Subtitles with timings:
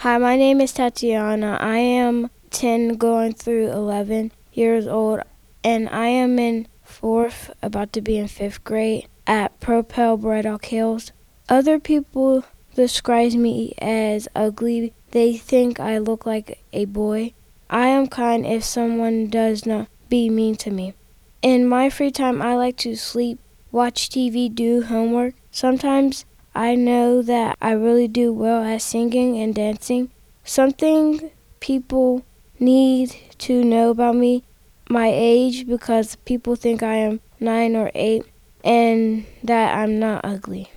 [0.00, 1.60] Hi, my name is Tatyana.
[1.60, 5.20] I am 10 going through 11 years old
[5.62, 11.12] and I am in fourth, about to be in fifth grade at Propel Oak Hills.
[11.50, 14.94] Other people describe me as ugly.
[15.10, 17.34] They think I look like a boy.
[17.68, 20.94] I am kind if someone does not be mean to me.
[21.42, 23.38] In my free time, I like to sleep,
[23.70, 25.34] watch TV, do homework.
[25.50, 26.24] Sometimes
[26.54, 30.10] I know that I really do well at singing and dancing.
[30.44, 31.30] Something
[31.60, 32.24] people
[32.58, 34.44] need to know about me
[34.88, 38.24] my age because people think I am nine or eight
[38.64, 40.70] and that I'm not ugly.